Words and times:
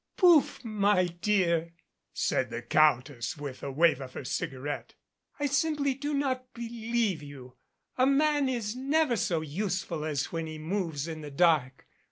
"Pouf! 0.17 0.65
my 0.65 1.05
dear," 1.05 1.73
said 2.11 2.49
the 2.49 2.63
Countess 2.63 3.37
with 3.37 3.61
a 3.61 3.71
wave 3.71 4.01
of 4.01 4.13
her 4.13 4.25
cigarette. 4.25 4.95
"I 5.39 5.45
simply 5.45 5.93
do 5.93 6.15
not 6.15 6.55
believe 6.55 7.21
you. 7.21 7.57
A 7.99 8.07
man 8.07 8.49
is 8.49 8.75
never 8.75 9.15
so 9.15 9.41
useful 9.41 10.03
as 10.03 10.31
when 10.31 10.47
he 10.47 10.57
moves 10.57 11.07
in 11.07 11.21
the 11.21 11.29
dark. 11.29 11.85